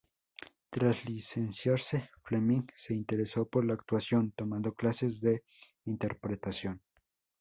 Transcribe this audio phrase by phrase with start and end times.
[0.71, 5.43] Tras licenciarse, Fleming se interesó por la actuación, tomando clases de
[5.85, 6.81] interpretación.